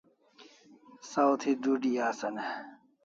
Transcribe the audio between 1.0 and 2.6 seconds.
Saw thi dudi asan e?